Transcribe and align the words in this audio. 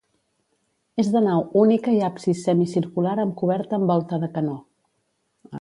És 1.03 1.11
de 1.15 1.21
nau 1.25 1.43
única 1.65 1.93
i 1.99 2.01
absis 2.09 2.41
semicircular 2.49 3.15
amb 3.27 3.39
coberta 3.43 3.81
amb 3.81 3.95
volta 3.95 4.23
de 4.25 4.35
canó. 4.39 4.61